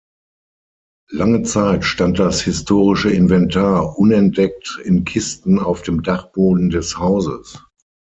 [1.11, 7.63] Lange Zeit stand das historische Inventar unentdeckt in Kisten auf dem Dachboden des Hauses.